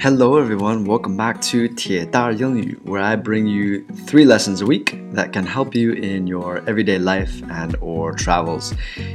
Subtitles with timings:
[0.00, 0.84] Hello, everyone.
[0.84, 5.78] Welcome back to 铁蛋儿英语, where I bring you three lessons a week that can help
[5.78, 8.72] you in your everyday life and or travels.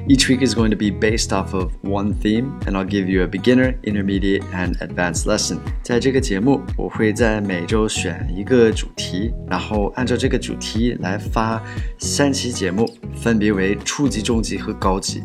[0.08, 3.24] Each week is going to be based off of one theme, and I'll give you
[3.24, 5.58] a beginner, intermediate, and advanced lesson.
[5.84, 11.62] 在这个节目，我会在每周选一个主题，然后按照这个主题来发
[11.98, 15.22] 三期节目，分别为初级、中级和高级。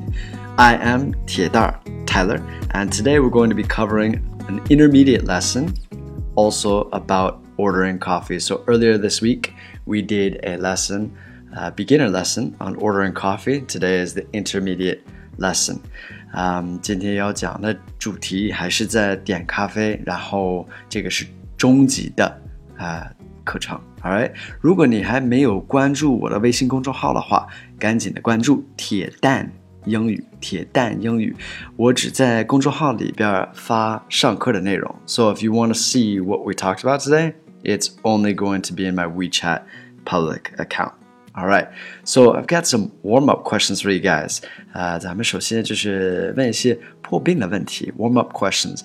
[0.57, 2.41] I am 铁蛋儿 Tyler,
[2.75, 4.19] and today we're going to be covering
[4.49, 5.67] an intermediate lesson
[6.35, 8.39] also about ordering coffee.
[8.39, 9.53] So earlier this week,
[9.85, 11.11] we did a lesson,
[11.55, 13.61] a beginner lesson on ordering coffee.
[13.63, 15.01] Today is the intermediate
[15.39, 15.79] lesson.
[16.35, 21.27] 嗯，今天要讲的主题还是在点咖啡，然后这个是
[21.59, 22.27] 中级的
[22.79, 23.79] 啊、呃、课程。
[24.03, 27.47] All right，如果你还没有关注我的微信公众号的话，
[27.79, 29.53] 赶紧的关注铁蛋
[29.87, 31.35] 英语，铁蛋英语。
[31.77, 34.95] 我只在公众号里边发上课的内容。
[35.07, 38.85] So if you want to see what we talked about today, it's only going to be
[38.85, 39.63] in my WeChat
[40.05, 40.93] public account.
[41.35, 41.69] All right,
[42.05, 44.41] so I've got some warm-up questions for you guys.
[44.73, 48.83] 啊，咱们首先就是问一些破冰的问题，warm-up questions.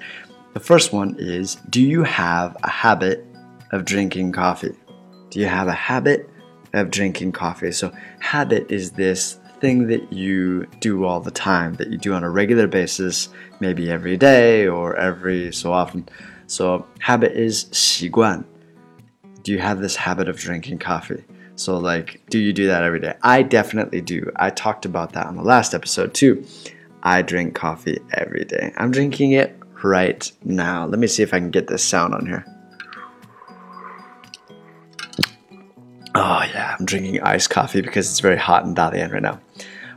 [0.54, 3.20] The first one is, do you have a habit
[3.72, 4.74] of drinking coffee?
[5.30, 6.24] Do you have a habit
[6.72, 7.74] of drinking coffee?
[7.74, 12.25] So habit is this thing that you do all the time, that you do on
[12.25, 16.07] a regular basis, maybe every day or every so often.
[16.49, 18.45] So habit is 习惯.
[19.45, 21.25] Do you have this habit of drinking coffee?
[21.55, 23.15] So like, do you do that every day?
[23.23, 24.31] I definitely do.
[24.37, 26.45] I talked about that on the last episode too.
[27.05, 28.73] I drink coffee every day.
[28.77, 30.87] I'm drinking it right now.
[30.87, 32.45] Let me see if I can get this sound on here.
[36.16, 39.40] Oh, yeah, I'm drinking iced coffee because it's very hot in Dalian right now.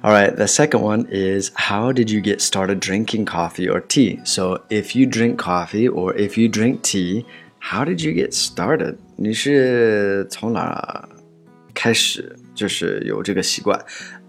[0.03, 4.21] All right, the second one is how did you get started drinking coffee or tea?
[4.25, 7.27] So, if you drink coffee or if you drink tea,
[7.59, 8.97] how did you get started?
[9.17, 11.09] 你是从哪
[11.75, 13.79] 开始就是有这个习惯?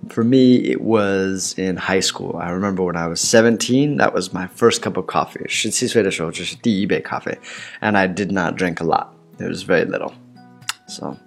[0.09, 2.37] For me, it was in high school.
[2.37, 5.47] I remember when I was 17, that was my first cup of coffee.
[5.47, 7.37] 17岁的时候，这是第一杯咖啡,
[7.81, 9.07] and I did not drink a lot.
[9.39, 10.11] It was very little.
[10.87, 11.17] So,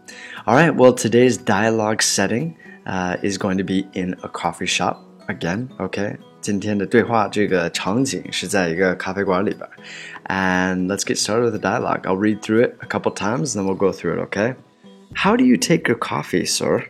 [0.46, 2.56] all right, well, today's dialogue setting
[2.86, 6.16] uh, is going to be in a coffee shop again, okay?
[6.40, 9.66] 今天的对话这个场景是在一个咖啡馆里边.
[10.24, 12.02] And let's get started with the dialogue.
[12.02, 14.54] I'll read through it a couple times, and then we'll go through it, okay?
[15.14, 16.84] How do you take your coffee, sir?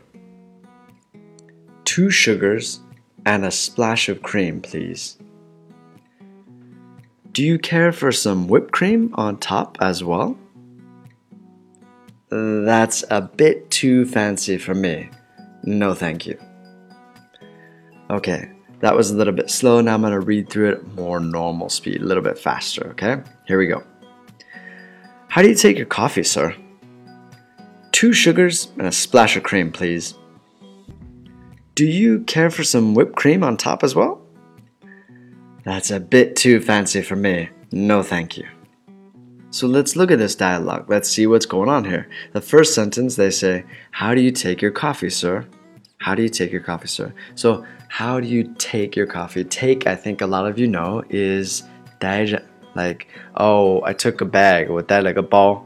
[1.85, 2.81] Two sugars
[3.25, 5.19] and a splash of cream, please.
[7.31, 10.37] Do you care for some whipped cream on top as well?
[12.30, 15.10] That's a bit too fancy for me.
[15.64, 16.40] No, thank you.
[18.10, 19.82] Okay, that was a little bit slow.
[19.82, 23.22] Now I'm going to read through it more normal speed, a little bit faster, okay?
[23.46, 23.84] Here we go.
[25.28, 26.56] How do you take your coffee, sir?
[27.92, 30.16] Two sugars and a splash of cream, please.
[31.76, 34.22] Do you care for some whipped cream on top as well?
[35.66, 37.50] That's a bit too fancy for me.
[37.72, 38.48] No, thank you.
[39.51, 40.91] So let's look at this dialogue.
[40.91, 42.09] Let's see what's going on here.
[42.33, 45.47] The first sentence they say, How do you take your coffee, sir?
[45.99, 47.13] How do you take your coffee, sir?
[47.37, 49.45] So, how do you take your coffee?
[49.45, 51.63] Take, I think a lot of you know, is
[52.01, 52.43] 带着,
[52.75, 53.07] like,
[53.37, 55.65] oh, I took a bag, 我带了个包.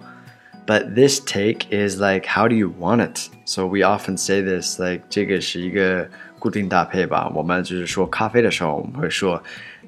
[0.67, 3.31] But this take is like, how do you want it?
[3.47, 6.07] So we often say this, like, 这个是一个
[6.39, 7.33] 固定搭配吧。
[7.35, 9.43] 我们就是说咖啡的时候，我们会说。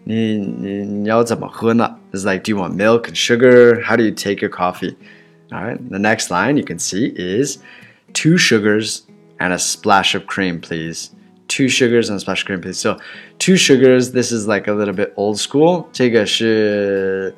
[0.04, 1.96] 你你你要怎么喝呢?
[2.12, 3.82] It's like, do you want milk and sugar?
[3.82, 4.96] How do you take your coffee?
[5.52, 5.78] All right.
[5.90, 7.58] The next line you can see is
[8.12, 9.02] two sugars
[9.38, 11.10] and a splash of cream, please.
[11.48, 12.78] Two sugars and a splash of cream, please.
[12.78, 12.96] So
[13.38, 14.12] two sugars.
[14.12, 15.86] This is like a little bit old school.
[15.92, 17.34] 这个是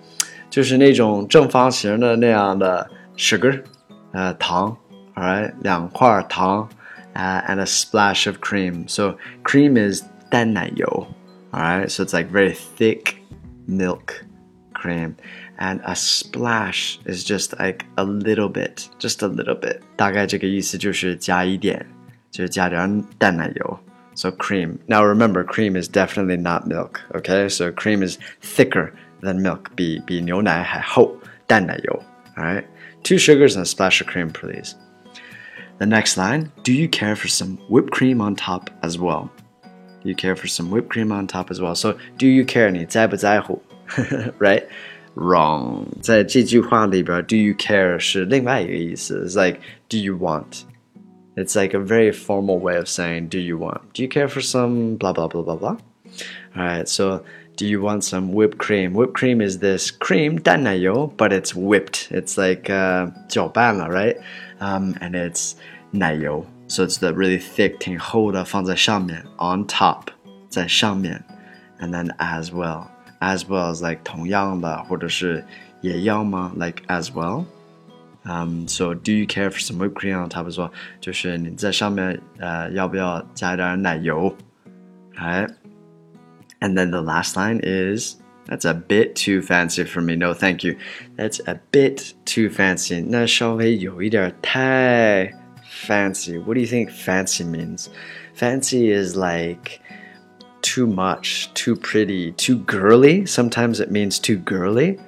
[0.50, 3.62] 就是那种正方形的那样的 sugar，
[4.12, 4.76] 呃糖，
[5.14, 6.68] all right，两块糖，
[7.14, 8.86] 呃 and a splash of cream.
[8.86, 11.06] So cream is 淡奶油。
[11.52, 13.22] Alright, so it's like very thick
[13.66, 14.24] milk
[14.74, 15.16] cream.
[15.58, 19.80] And a splash is just like a little bit, just a little bit.
[19.96, 21.86] 大概这个意思就是加一点，
[22.30, 23.78] 就是加点淡奶油。
[24.14, 24.78] So cream.
[24.86, 27.00] Now remember, cream is definitely not milk.
[27.12, 28.92] Okay, so cream is thicker
[29.22, 29.70] than milk.
[29.74, 31.16] 比比牛奶还厚，
[31.46, 32.02] 淡奶油。
[32.36, 32.64] Alright,
[33.02, 34.74] two sugars and a splash of cream, please.
[35.78, 39.30] The next line: Do you care for some whipped cream on top as well?
[40.02, 41.74] you care for some whipped cream on top as well.
[41.74, 42.70] So, do you care?
[42.70, 43.62] 你在不在乎
[44.38, 44.64] right?
[45.14, 45.86] Wrong.
[46.00, 49.26] 在这句话里边, do you care 是另外一个意思.
[49.26, 50.64] It's like, do you want?
[51.34, 53.80] It's like a very formal way of saying, do you want?
[53.94, 55.76] Do you care for some blah blah blah blah blah?
[56.54, 57.22] Alright, so
[57.56, 58.94] Do you want some whipped cream?
[58.94, 62.08] Whipped cream is this cream 淡奶油 but it's whipped.
[62.10, 64.16] It's like uh, 搅拌了, right?
[64.58, 65.52] Um, and it's
[65.90, 70.08] 奶油 so it's the really thick 挺厚的放在上面 on top
[70.48, 71.22] 在上面
[71.80, 72.86] and then as well
[73.20, 75.44] as well as like 同样的或者是
[75.80, 77.44] 也要吗 like as well
[78.24, 80.70] um, so do you care for some whipped cream on top as well
[81.00, 84.34] 就是你在上面呃要不要加一点奶油
[85.16, 85.50] right
[86.60, 90.16] and then the last line is that's a bit too fancy for me.
[90.16, 90.76] No, thank you.
[91.16, 93.00] That's a bit too fancy.
[93.00, 95.32] 那稍微有一点太
[95.76, 96.38] fancy.
[96.38, 97.90] What do you think fancy means?
[98.34, 99.80] Fancy is like
[100.62, 103.26] too much, too pretty, too girly.
[103.26, 104.98] Sometimes it means too girly.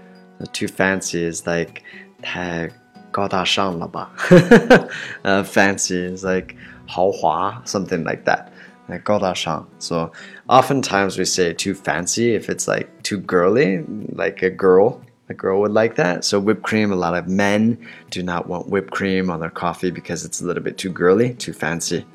[0.53, 1.83] Too fancy is like
[2.23, 2.71] 太
[3.11, 4.11] 高大上了吧?
[5.25, 6.57] uh, fancy is like
[6.87, 8.49] 豪华, something like that.
[8.89, 9.67] Like 高大上.
[9.79, 10.13] So
[10.49, 13.85] oftentimes we say too fancy if it's like too girly,
[14.15, 15.01] like a girl.
[15.30, 16.26] A girl would like that.
[16.26, 17.78] So whipped cream, a lot of men
[18.10, 21.36] do not want whipped cream on their coffee because it's a little bit too girly,
[21.36, 22.06] too fancy.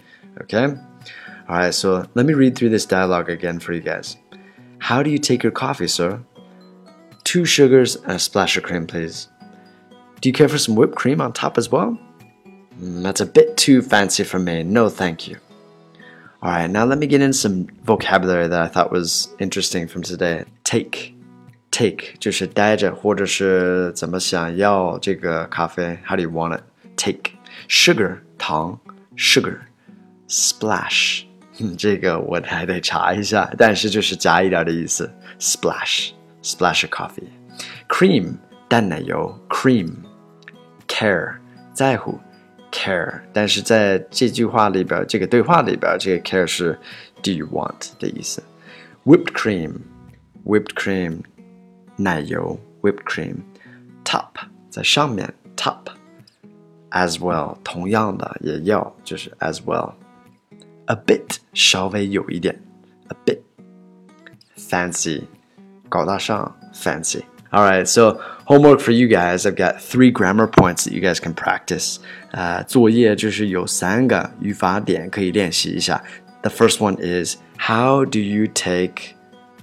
[0.43, 0.65] Okay?
[1.47, 4.17] All right, so let me read through this dialogue again for you guys.
[4.79, 6.21] How do you take your coffee, sir?
[7.23, 9.29] Two sugars and a splash of cream, please.
[10.21, 11.99] Do you care for some whipped cream on top as well?
[12.81, 14.63] Mm, that's a bit too fancy for me.
[14.63, 15.37] No, thank you.
[16.43, 20.03] All right, now let me get in some vocabulary that I thought was interesting from
[20.03, 20.45] today.
[20.65, 21.14] Take,
[21.74, 26.64] take 就是待着或者是怎么想要这个咖啡，How do you want it?
[26.96, 27.32] Take
[27.68, 28.80] sugar 糖
[29.16, 29.58] sugar
[30.28, 31.24] splash
[31.78, 35.12] 这个我还得查一下，但是就是加一点的意思。
[35.40, 37.30] Splash splash of coffee.
[37.88, 38.38] Cream
[38.68, 39.90] 淡奶油 cream.
[40.88, 41.36] Care
[41.72, 42.20] 在乎
[42.72, 46.78] care，但是在这句话里边，这个对话里边，这个 care 是
[47.22, 48.44] do you want 的意思。
[49.06, 51.20] Whipped cream，whipped cream，
[51.96, 54.30] 奶油 whipped cream，top
[54.70, 62.60] 在上面 top。as well 同样的也要就是 as well。A bit 稍微有一点，
[63.10, 65.24] a bit。Fancy
[65.88, 69.46] 高大上 fancy。All right, so homework for you guys.
[69.46, 71.98] I've got three grammar points that you guys can practice.
[72.32, 76.04] 呃，作业就是有三个语法点可以练习一下。
[76.42, 79.16] The first one is how do you take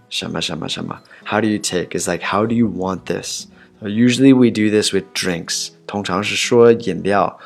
[0.08, 3.46] 什么什么什么 ？How do you take is like how do you want this?
[3.81, 5.70] So usually we do this with drinks.
[5.87, 7.38] 通常是说饮料。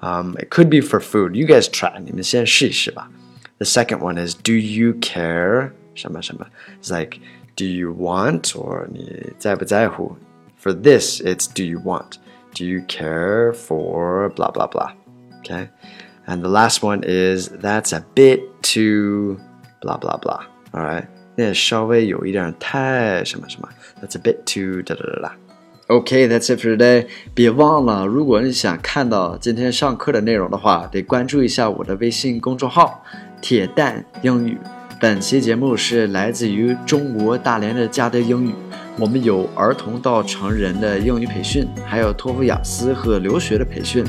[0.00, 1.34] Um, it could be for food.
[1.34, 1.98] You guys try.
[2.00, 3.10] 你们先试一试吧。
[3.58, 6.46] The second one is do you care 什么什么？
[6.82, 7.18] It's like
[7.56, 10.16] do you want or 你在不在乎？
[10.62, 12.18] For this, it's do you want?
[12.54, 14.92] Do you care for blah blah blah?
[15.40, 15.68] Okay.
[16.26, 19.38] And the last one is that's a bit too
[19.80, 20.44] blah blah blah.
[20.72, 21.06] All right.
[21.35, 23.69] 那稍微有一点太什么什么。
[24.01, 25.35] That's a bit too 哒哒哒啦
[25.87, 27.07] OK，that's it for today.
[27.33, 33.03] 别忘了，如果你想看到今天上课的内容的话，得关注一下我的微信公众号
[33.41, 34.57] “铁蛋英语”。
[35.01, 38.53] 本期节目是来自于中国大连的嘉德英语，
[38.97, 44.03] 我们有儿童到成人的英语培训，还有托福、雅思和留学的培训。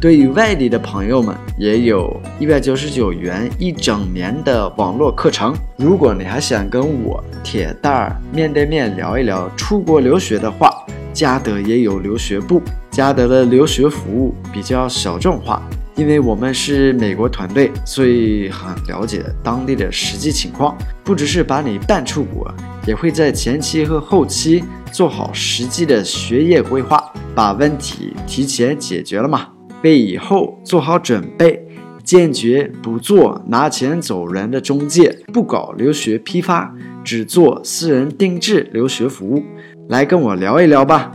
[0.00, 5.54] 对于外地的朋友们，也有一百九十九元一整年的网络课程。
[5.76, 10.72] 如果你还想跟我铁蛋儿面对面聊一聊出国留学的话，
[11.12, 12.62] 嘉德也有留学部。
[12.90, 15.62] 嘉德的留学服务比较小众化。
[15.96, 20.74] 因为我们是美国团队，所以很了解当地的实际情况。
[21.04, 22.50] 不只是把你办出国，
[22.86, 29.48] 也会在前期和后期做好实际的学业规划，把问题提前解决了嘛，
[29.82, 31.66] 为以后做好准备。
[32.02, 39.44] 坚决不做拿钱走人的中介，不搞留学批发，只做私人定制留学服务。
[39.88, 41.12] 来跟我聊一聊吧。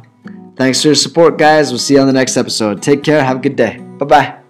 [0.55, 1.65] Thanks for your support, guys.
[1.65, 2.79] We'll see you on the next episode.
[2.79, 3.21] Take care.
[3.21, 3.79] Have a good day.
[3.97, 4.44] Bye bye.